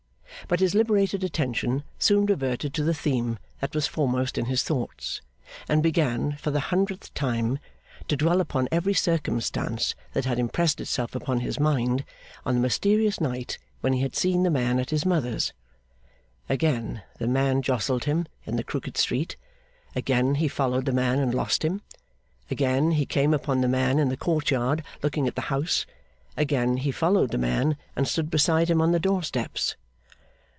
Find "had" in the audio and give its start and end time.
10.25-10.37, 14.01-14.13